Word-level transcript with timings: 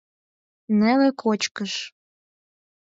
Неле 0.79 1.09
кочкыш. 1.21 1.73